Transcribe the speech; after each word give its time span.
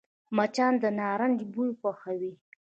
مچان 0.35 0.73
د 0.83 0.85
نارنج 0.99 1.39
بوی 1.53 1.71
خوښوي 1.79 2.33